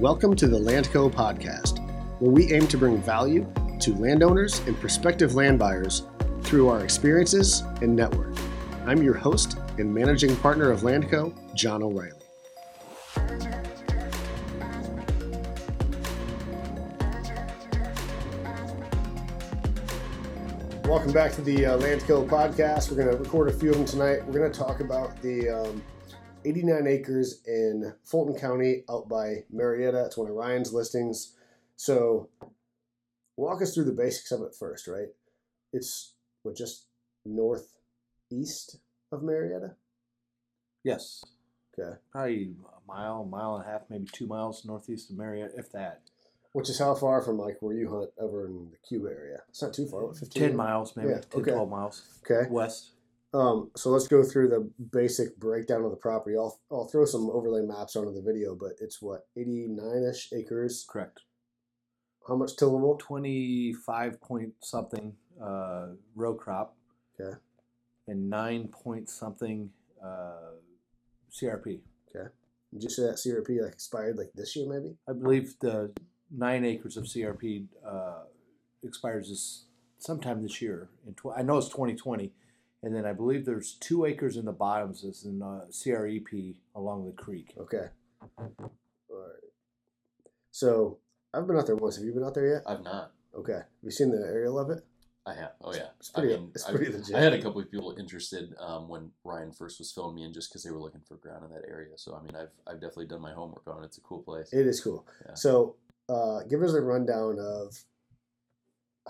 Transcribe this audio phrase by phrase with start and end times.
[0.00, 1.86] Welcome to the Landco podcast,
[2.20, 3.46] where we aim to bring value
[3.80, 6.06] to landowners and prospective land buyers
[6.40, 8.34] through our experiences and network.
[8.86, 12.12] I'm your host and managing partner of Landco, John O'Reilly.
[20.84, 22.90] Welcome back to the uh, Landco podcast.
[22.90, 24.24] We're going to record a few of them tonight.
[24.24, 25.82] We're going to talk about the um,
[26.44, 30.04] 89 acres in Fulton County out by Marietta.
[30.06, 31.34] It's one of Ryan's listings.
[31.76, 32.28] So,
[33.36, 35.08] walk us through the basics of it first, right?
[35.72, 36.86] It's what just
[37.24, 38.76] northeast
[39.12, 39.74] of Marietta.
[40.84, 41.22] Yes,
[41.78, 45.52] Okay, probably a mile, a mile and a half, maybe two miles northeast of Marietta,
[45.56, 46.00] if that.
[46.52, 49.38] which is how far from like where you hunt over in the Cuba area?
[49.50, 50.04] It's not too far.
[50.04, 50.42] What, 15?
[50.48, 51.50] Ten miles, maybe Yeah, 10, okay.
[51.52, 52.50] 12 miles Okay.
[52.50, 52.90] west.
[53.32, 56.36] Um, so let's go through the basic breakdown of the property.
[56.36, 60.84] I'll I'll throw some overlay maps onto the video, but it's what 89 ish acres.
[60.88, 61.20] Correct.
[62.26, 62.98] How much tillable?
[62.98, 66.76] 25 point something uh, row crop.
[67.18, 67.36] Okay.
[68.08, 69.70] And nine point something
[70.04, 70.54] uh,
[71.30, 71.80] CRP.
[72.08, 72.28] Okay.
[72.72, 74.96] Did you say that CRP like expired like this year maybe?
[75.08, 75.92] I believe the
[76.30, 78.24] nine acres of CRP uh,
[78.82, 79.64] expires this
[79.98, 80.88] sometime this year.
[81.06, 82.32] In tw- I know it's 2020,
[82.82, 87.06] and then I believe there's two acres in the bottoms that's in uh, CREP along
[87.06, 87.54] the creek.
[87.58, 87.86] Okay.
[88.38, 88.50] All
[89.10, 89.50] right.
[90.50, 90.98] So
[91.34, 91.96] I've been out there once.
[91.96, 92.62] Have you been out there yet?
[92.66, 93.12] I've not.
[93.34, 93.52] Okay.
[93.52, 94.84] Have you seen the aerial of it?
[95.26, 95.52] I have.
[95.62, 95.88] Oh yeah.
[95.98, 96.34] It's pretty.
[96.34, 97.14] I mean, it's I, pretty legit.
[97.14, 100.34] I had a couple of people interested um, when Ryan first was filming me, and
[100.34, 101.92] just because they were looking for ground in that area.
[101.96, 103.86] So I mean, I've I've definitely done my homework on it.
[103.86, 104.52] It's a cool place.
[104.52, 105.06] It is cool.
[105.26, 105.34] Yeah.
[105.34, 105.76] So,
[106.08, 107.76] uh, give us a rundown of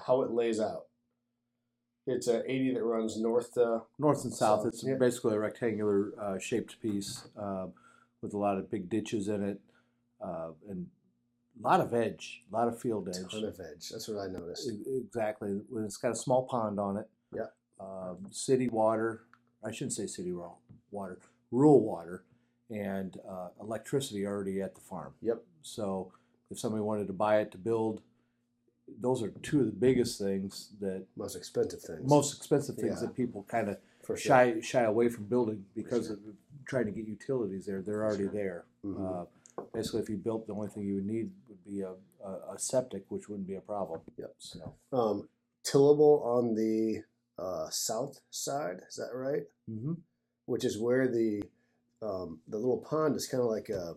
[0.04, 0.86] how it lays out.
[2.06, 3.82] It's a 80 that runs north to.
[3.98, 4.66] north and south.
[4.66, 4.94] It's yeah.
[4.98, 7.66] basically a rectangular uh, shaped piece uh,
[8.22, 9.60] with a lot of big ditches in it,
[10.24, 10.86] uh, and
[11.62, 13.30] a lot of edge, a lot of field edge.
[13.30, 13.90] Ton of edge.
[13.90, 14.68] That's what I noticed.
[14.70, 15.60] E- Exactly.
[15.68, 17.08] When it's got a small pond on it.
[17.34, 17.47] Yeah.
[17.78, 19.22] Um, city water.
[19.64, 20.54] I shouldn't say city wa-
[20.91, 21.19] water.
[21.50, 22.25] Rural water,
[22.70, 25.14] and uh, electricity already at the farm.
[25.20, 25.42] Yep.
[25.62, 26.12] So
[26.50, 28.00] if somebody wanted to buy it to build,
[29.00, 32.08] those are two of the biggest things that Most expensive things.
[32.08, 33.06] most expensive things Yeah.
[33.08, 34.16] that people kind of sure.
[34.16, 36.16] shy shy away from building because sure.
[36.16, 36.20] of
[36.66, 37.82] trying to get utilities there.
[37.82, 38.32] They're already sure.
[38.32, 38.64] there.
[38.84, 39.22] Mhm.
[39.22, 42.54] Uh, basically, if you built, the only thing you would need would be a, a,
[42.54, 44.00] a septic, which wouldn't be a problem.
[44.16, 44.34] Yep.
[44.38, 45.28] So, Um,
[45.64, 47.02] tillable on the
[47.38, 48.82] uh, south side.
[48.88, 49.46] Is that right?
[49.66, 49.94] hmm
[50.46, 51.42] Which is where the
[52.02, 53.96] um, the little pond is kind of like a.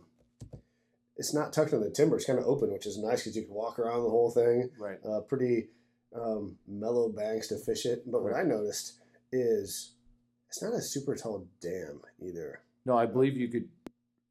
[1.17, 2.15] It's not tucked in the timber.
[2.17, 4.69] It's kind of open, which is nice because you can walk around the whole thing.
[4.79, 4.97] right.
[5.07, 5.67] uh, pretty
[6.15, 8.03] um, mellow banks to fish it.
[8.11, 8.93] But what I noticed
[9.31, 9.93] is
[10.49, 12.61] it's not a super tall dam either.
[12.85, 13.69] No, I believe you could,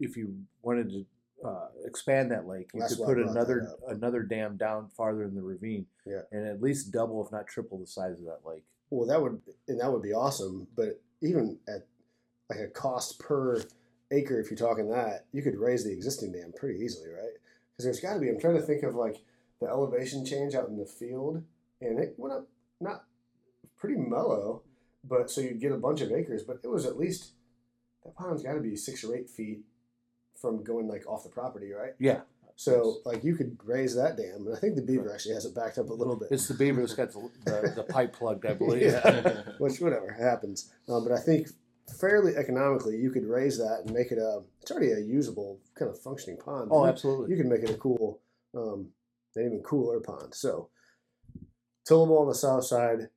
[0.01, 1.07] if you wanted to
[1.49, 5.43] uh, expand that lake, you That's could put another another dam down farther in the
[5.43, 6.21] ravine, Yeah.
[6.31, 8.65] and at least double, if not triple, the size of that lake.
[8.91, 10.67] Well, that would and that would be awesome.
[10.77, 11.87] But even at
[12.51, 13.63] like a cost per
[14.13, 17.33] acre, if you're talking that, you could raise the existing dam pretty easily, right?
[17.73, 18.29] Because there's got to be.
[18.29, 19.17] I'm trying to think of like
[19.61, 21.43] the elevation change out in the field,
[21.81, 22.47] and it went up
[22.81, 23.05] not
[23.77, 24.63] pretty mellow,
[25.03, 26.43] but so you'd get a bunch of acres.
[26.43, 27.33] But it was at least
[28.05, 29.61] that pond's got to be six or eight feet
[30.41, 31.93] from going like off the property, right?
[32.01, 32.21] Yeah,
[32.57, 35.55] So like you could raise that dam, and I think the beaver actually has it
[35.55, 36.29] backed up a little bit.
[36.33, 38.83] it's the beaver that's got the, the, the pipe plugged, I believe.
[38.83, 39.43] Yeah.
[39.59, 40.73] which whatever happens.
[40.89, 41.49] Um, but I think
[42.01, 44.43] fairly economically, you could raise that and make it a.
[44.61, 46.71] It's already a usable kind of functioning pond.
[46.73, 47.31] Oh, You- absolutely.
[47.31, 48.21] You can make it a cool,
[48.55, 48.89] um,
[49.37, 50.35] an even cooler pond.
[50.35, 50.69] So
[51.87, 53.09] tillable on the south side.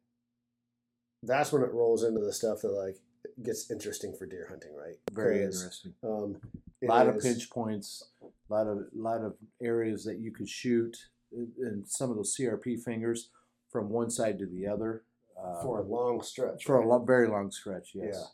[1.23, 2.97] That's when it rolls into the stuff that like
[3.43, 4.95] gets interesting for deer hunting, right?
[5.11, 5.93] Very interesting.
[6.03, 6.39] Um,
[6.83, 10.95] A lot of pinch points, a lot of lot of areas that you could shoot,
[11.31, 13.29] and- some of those CRP fingers
[13.71, 15.03] from one side to the other
[15.37, 16.63] uh, for a long stretch.
[16.63, 16.87] for a right?
[16.87, 17.93] lo- very long stretch.
[17.95, 18.31] Yes.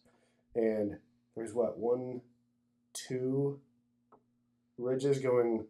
[0.55, 0.97] And
[1.35, 2.21] there's what one,
[2.93, 3.59] two
[4.77, 5.65] ridges going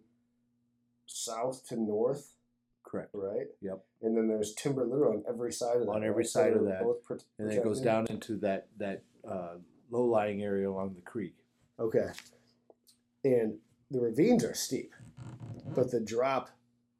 [1.05, 2.33] south to north,
[2.83, 3.09] correct.
[3.13, 3.47] right?
[3.61, 3.83] Yep.
[4.01, 5.91] And then there's timber literally on every side of that.
[5.91, 6.83] On every side of that.
[6.83, 9.55] both And then it goes down into that that uh,
[9.89, 11.35] low lying area along the creek.
[11.79, 12.09] Okay.
[13.23, 13.57] And
[13.91, 14.93] the ravines are steep,
[15.75, 16.49] but the drop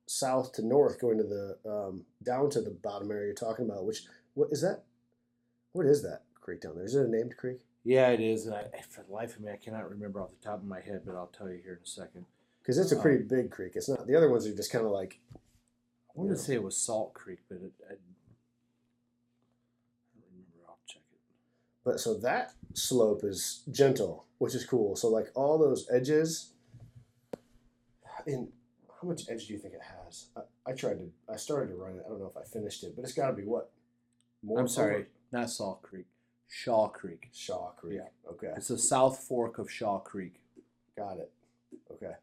[0.06, 3.86] south to north going to the um, down to the bottom area you're talking about,
[3.86, 4.04] which
[4.34, 4.84] what is that?
[5.72, 6.86] What is that creek down there?
[6.86, 7.60] Is it a named creek?
[7.84, 8.46] Yeah, it is.
[8.46, 10.66] And I, eh, for the life of me, I cannot remember off the top of
[10.66, 12.26] my head, but I'll tell you here in a second.
[12.62, 13.02] Because it's a Oh.
[13.02, 13.74] pretty big creek.
[13.76, 14.06] It's not.
[14.06, 15.40] The other ones are just kind of like I
[16.14, 17.96] wanted to say it was Salt Creek, but it, I, I
[20.14, 20.58] don't remember.
[20.68, 21.20] I'll check it.
[21.84, 24.96] But so that slope is gentle, which is cool.
[24.96, 26.54] So like all those edges,
[28.28, 28.52] And
[29.02, 30.28] how much edge do you think it has?
[30.36, 31.12] I, I tried to.
[31.28, 32.04] I started to run it.
[32.06, 33.72] I don't know if I finished it, but it's got to be what?
[34.44, 36.06] More I'm sorry, over- not Salt Creek,
[36.54, 37.30] Shaw Creek.
[37.32, 38.02] Shaw Creek.
[38.02, 38.30] Yeah.
[38.30, 38.52] Okay.
[38.58, 40.42] It's the South Fork of Shaw Creek.
[40.98, 41.32] Got it.
[41.90, 42.14] Okay.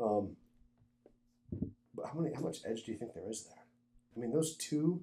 [0.00, 0.36] Um,
[1.94, 2.32] but how many?
[2.32, 3.64] How much edge do you think there is there?
[4.16, 5.02] I mean, those two,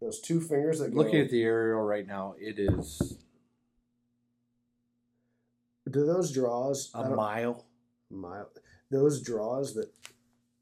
[0.00, 0.98] those two fingers that go.
[0.98, 3.18] Looking at the aerial right now, it is
[5.90, 6.92] do those draws?
[6.94, 7.64] a mile.
[8.08, 8.50] mile.
[8.88, 9.90] Those draws that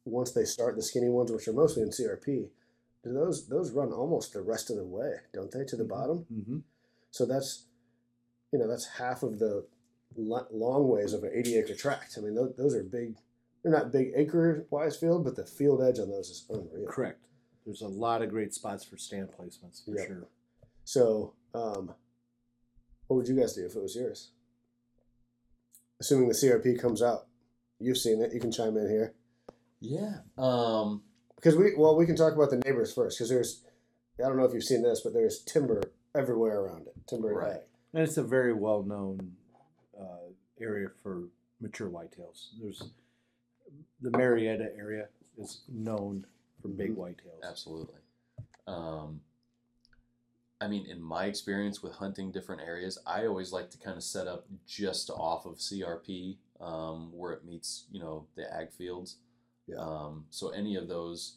[0.06, 2.48] once they start the skinny ones, which are mostly in CRP,
[3.04, 5.88] those those run almost the rest of the way, don't they, to the Mhm.
[5.88, 6.26] bottom?
[6.32, 6.58] Mm-hmm.
[7.10, 7.64] So that's,
[8.52, 9.66] you know, that's half of the
[10.16, 12.14] long ways of an 80 acre tract.
[12.18, 13.16] I mean, those, those are big.
[13.62, 16.86] They're not big acre wise field, but the field edge on those is unreal.
[16.88, 17.26] Correct.
[17.64, 20.06] There's a lot of great spots for stand placements for Yep.
[20.06, 20.28] sure.
[20.84, 21.94] So, um,
[23.06, 24.30] what would you guys do if it was yours?
[26.00, 27.26] Assuming the CRP comes out,
[27.78, 28.32] you've seen it.
[28.32, 29.14] You can chime in here
[29.80, 30.20] Yeah.
[30.38, 31.02] Um,
[31.40, 33.62] because we well we can talk about the neighbors first because there's
[34.18, 35.82] I don't know if you've seen this, but there's timber
[36.14, 36.94] everywhere around it.
[37.06, 37.56] Timber Right.
[37.56, 37.60] ag.
[37.94, 39.32] And it's a very well known
[39.98, 41.24] uh, area for
[41.60, 42.48] mature whitetails.
[42.60, 42.82] There's
[44.00, 45.08] the Marietta area
[45.38, 46.26] is known
[46.60, 47.42] for big whitetails.
[47.48, 47.94] Absolutely.
[48.66, 49.20] Um,
[50.60, 54.02] I mean, in my experience with hunting different areas, I always like to kind of
[54.02, 59.16] set up just off of CRP um, where it meets, you know, the ag fields.
[59.70, 59.78] Yeah.
[59.78, 61.36] Um, so any of those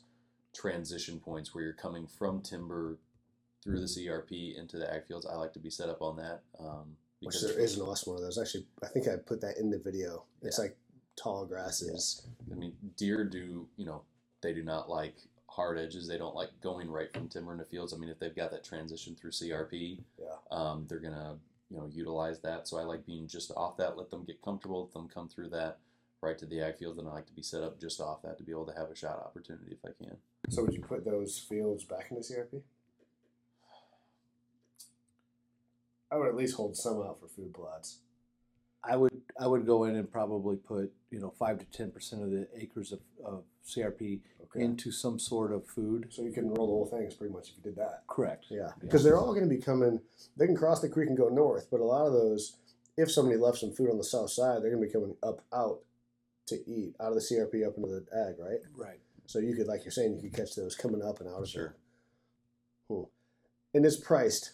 [0.53, 2.97] transition points where you're coming from timber
[3.63, 6.41] through the CRP into the ag fields, I like to be set up on that.
[6.59, 8.38] Um, Which there is an awesome one of those.
[8.38, 10.25] Actually, I think I put that in the video.
[10.41, 10.75] It's like
[11.15, 12.27] tall grasses.
[12.51, 14.01] I mean, deer do, you know,
[14.41, 15.15] they do not like
[15.47, 16.07] hard edges.
[16.07, 17.94] They don't like going right from timber into fields.
[17.94, 20.25] I mean, if they've got that transition through CRP, Yeah.
[20.51, 21.38] um, they're gonna,
[21.69, 22.68] you know, utilize that.
[22.68, 23.95] So I like being just off that.
[23.97, 24.83] Let them get comfortable.
[24.83, 25.77] Let them come through that
[26.24, 28.38] right to the ag field, and I like to be set up just off that
[28.38, 30.16] to be able to have a shot opportunity if I can.
[30.50, 32.62] So would you put those fields back into CRP?
[36.12, 37.98] I would at least hold some out for food plots.
[38.84, 42.22] I would I would go in and probably put you know five to ten percent
[42.22, 44.20] of the acres of, of CRP
[44.56, 44.66] Okay.
[44.66, 46.08] into some sort of food.
[46.12, 48.04] so you can roll the whole thing pretty much if you did that.
[48.08, 48.46] Correct.
[48.50, 49.10] Yeah, because Yeah.
[49.12, 50.00] they're all going to be coming.
[50.38, 52.58] They can cross the creek and go north, but a lot of those,
[52.96, 55.42] if somebody left some food on the south side, they're going to be coming up
[55.52, 55.80] out
[56.48, 58.60] to eat out of the CRP up into the ag, right?
[58.75, 59.00] Right.
[59.25, 61.48] So you could, like you're saying, you could catch those coming up and out of
[61.50, 61.63] Sure.
[61.63, 61.75] there.
[62.88, 63.12] Cool.
[63.74, 64.54] And it's priced.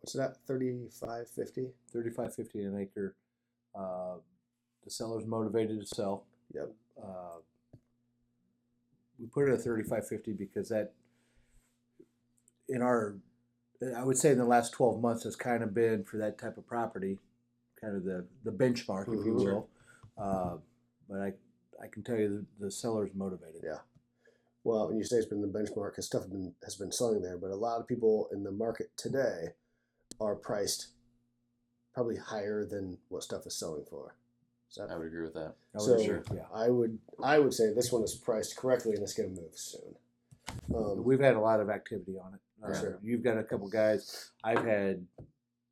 [0.00, 0.36] What's that?
[0.46, 1.72] Thirty five fifty.
[1.92, 3.14] Thirty five fifty an acre.
[3.74, 4.16] Uh,
[4.84, 6.26] the seller's motivated to sell.
[6.52, 6.72] Yep.
[7.02, 7.38] Uh,
[9.18, 10.92] we put it at thirty five fifty because that
[12.68, 13.16] in our
[13.96, 16.56] I would say in the last twelve months has kind of been for that type
[16.58, 17.18] of property,
[17.80, 19.44] kind of the, the benchmark, if you Mhm.
[19.44, 19.68] will.
[20.18, 20.56] Uh,
[21.10, 21.32] but I
[21.82, 23.62] I can tell you the, the seller's motivated.
[23.64, 23.78] Yeah.
[24.64, 27.22] Well, and you say it's been the benchmark because stuff has been, has been selling
[27.22, 29.54] there, but a lot of people in the market today
[30.20, 30.88] are priced
[31.94, 34.14] probably higher than what stuff is selling for.
[34.70, 35.54] Is that I would agree with that.
[35.74, 36.46] I would So- agree, yeah.
[36.52, 39.56] I would I would say this one is priced correctly and it's going to move
[39.56, 39.96] soon.
[40.74, 42.40] Um, We've had a lot of activity on it.
[42.62, 42.98] Uh, sure.
[43.02, 44.30] You've got a couple guys.
[44.44, 45.06] I've had,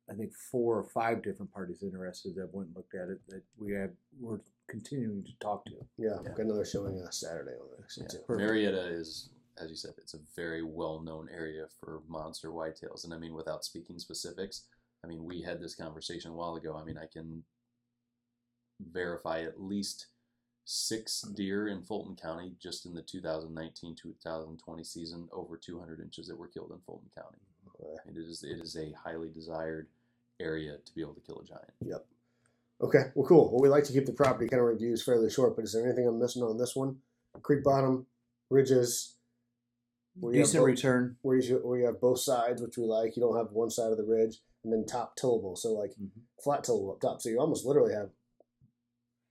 [0.09, 3.19] I think, four or five different parties interested that went and looked at it.
[3.29, 4.39] That we have we're
[4.69, 5.73] continuing to talk to.
[5.97, 6.29] yeah, Yeah.
[6.29, 8.35] got another showing on Saturday on it actually Yeah.
[8.35, 13.03] Marietta is, as you said, it's a very well known area for monster whitetails.
[13.03, 14.67] And I mean, without speaking specifics,
[15.03, 16.75] I mean, we had this conversation a while ago.
[16.77, 17.43] I mean, I can
[18.79, 20.07] verify at least
[20.65, 26.37] six deer in Fulton County just in the 2019 2020 season, over 200 inches that
[26.37, 27.39] were killed in Fulton County.
[27.67, 27.95] Okay.
[28.09, 29.87] It is, it is a highly desired
[30.39, 31.71] area to be able to kill a giant.
[32.81, 33.51] Okay, well, cool.
[33.51, 35.85] Well, we like to keep the property kind of reviews fairly short, but is there
[35.85, 36.97] anything I'm missing on this one?
[37.41, 38.05] Creek bottom,
[38.49, 39.15] ridges,
[40.15, 41.17] where you, have Decent both, return.
[41.21, 43.15] where, you, where you have both sides, which we like.
[43.17, 46.09] You don't have one side of the ridge, and then top tillable, so like Mhm.
[46.41, 47.21] flat tillable up top.
[47.21, 48.11] So you almost literally have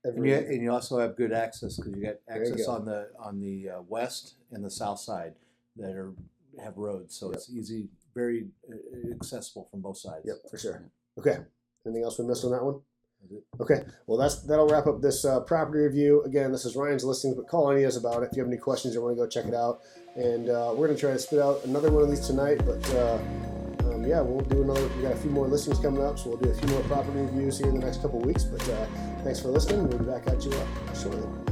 [0.05, 2.71] And you, and you also have good access because you got There you access go.
[2.71, 5.35] on the on the uh, west and the south side
[5.75, 6.13] that are
[6.57, 7.35] have roads, so Yep.
[7.35, 10.25] it's easy, very uh, accessible from both sides.
[10.25, 10.89] Yep, for sure.
[11.17, 11.39] Okay.
[11.85, 12.81] Anything else we missed on that one?
[13.59, 13.83] Okay.
[14.07, 16.23] Well, that's that'll wrap up this uh, property review.
[16.23, 18.51] Again, this is Ryan's listings, but call any of us about it if you have
[18.51, 19.81] any questions or want to go check it out.
[20.15, 22.61] And uh, we're gonna try to spit out another one of these tonight.
[22.65, 23.19] But uh,
[23.85, 24.87] um, yeah, we'll do another.
[24.95, 27.19] We got a few more listings coming up, so we'll do a few more property
[27.19, 28.43] reviews here in the next couple weeks.
[28.43, 28.85] But uh,
[29.23, 29.87] thanks for listening.
[29.87, 31.48] We'll be back at you uh, shortly.